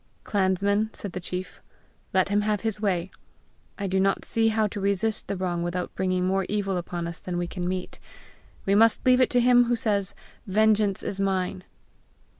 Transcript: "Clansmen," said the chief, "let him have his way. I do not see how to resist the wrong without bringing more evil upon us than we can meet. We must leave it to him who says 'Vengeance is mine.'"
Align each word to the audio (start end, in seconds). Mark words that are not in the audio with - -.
"Clansmen," 0.23 0.89
said 0.93 1.11
the 1.11 1.19
chief, 1.19 1.61
"let 2.11 2.29
him 2.29 2.41
have 2.41 2.61
his 2.61 2.81
way. 2.81 3.11
I 3.77 3.85
do 3.85 3.99
not 3.99 4.25
see 4.25 4.47
how 4.47 4.65
to 4.65 4.79
resist 4.81 5.27
the 5.27 5.37
wrong 5.37 5.61
without 5.61 5.93
bringing 5.93 6.25
more 6.25 6.47
evil 6.49 6.75
upon 6.77 7.05
us 7.05 7.19
than 7.19 7.37
we 7.37 7.45
can 7.45 7.67
meet. 7.69 7.99
We 8.65 8.73
must 8.73 9.05
leave 9.05 9.21
it 9.21 9.29
to 9.29 9.39
him 9.39 9.65
who 9.65 9.75
says 9.75 10.15
'Vengeance 10.47 11.03
is 11.03 11.19
mine.'" 11.19 11.65